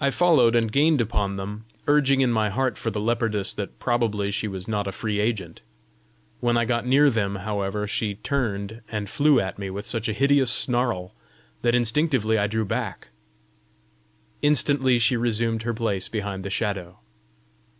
[0.00, 4.30] I followed and gained upon them, urging in my heart for the leopardess that probably
[4.30, 5.60] she was not a free agent.
[6.38, 10.12] When I got near them, however, she turned and flew at me with such a
[10.12, 11.16] hideous snarl,
[11.62, 13.08] that instinctively I drew back:
[14.40, 16.98] instantly she resumed her place behind the Shadow.